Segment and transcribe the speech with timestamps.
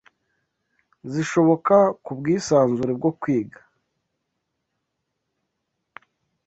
[1.11, 3.59] zishoboka ku bwisanzure bwo kwiga